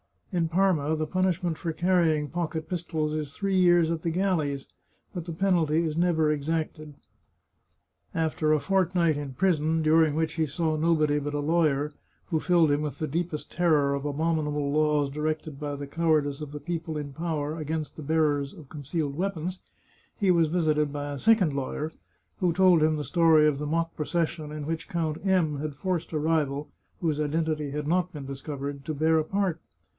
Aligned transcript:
In 0.33 0.47
Parma 0.47 0.95
the 0.95 1.05
punishment 1.05 1.57
for 1.57 1.73
carrying 1.73 2.29
pocket 2.29 2.67
pistols 2.67 3.13
is 3.13 3.33
three 3.35 3.57
years 3.57 3.91
at 3.91 4.01
the 4.01 4.09
galleys, 4.09 4.65
but 5.13 5.25
the 5.25 5.33
penalty 5.33 5.83
is 5.83 5.97
never 5.97 6.31
exacted. 6.31 6.95
After 8.15 8.51
a 8.51 8.59
fortnight 8.61 9.17
in 9.17 9.33
prison, 9.33 9.83
during 9.83 10.15
which 10.15 10.35
he 10.35 10.45
saw 10.47 10.75
nobody 10.77 11.19
but 11.19 11.33
a 11.33 11.39
lawyer, 11.39 11.91
who 12.27 12.39
filled 12.39 12.71
him 12.71 12.81
with 12.81 12.97
the 12.97 13.09
deepest 13.09 13.51
terror 13.51 13.93
of 13.93 14.03
the 14.03 14.09
abominable 14.09 14.71
laws 14.71 15.09
directed 15.11 15.59
by 15.59 15.75
the 15.75 15.85
cowardice 15.85 16.41
of 16.41 16.51
the 16.53 16.61
people 16.61 16.97
in 16.97 17.11
power 17.13 17.57
against 17.57 17.95
the 17.97 18.01
bearers 18.01 18.53
of 18.53 18.69
concealed 18.69 19.15
weapons, 19.15 19.59
he 20.15 20.31
was 20.31 20.47
247 20.47 20.93
The 20.93 20.93
Chartreuse 20.93 20.93
of 20.93 20.93
Parma 20.93 20.93
visited 20.93 20.93
by 20.93 21.11
a 21.11 21.19
second 21.19 21.53
lawyer, 21.53 21.91
who 22.39 22.53
told 22.53 22.81
him 22.81 22.95
the 22.95 23.03
story 23.03 23.45
of 23.45 23.59
the 23.59 23.67
mock 23.67 23.93
procession 23.95 24.51
in 24.51 24.65
which 24.65 24.89
Count 24.89 25.23
M 25.25 25.57
had 25.59 25.75
forced 25.75 26.11
a 26.13 26.17
rival, 26.17 26.71
whose 27.01 27.19
identity 27.19 27.71
had 27.71 27.87
not 27.87 28.13
been 28.13 28.25
discovered, 28.25 28.83
to 28.85 28.95
bear 28.95 29.19
a 29.19 29.23
part. 29.25 29.59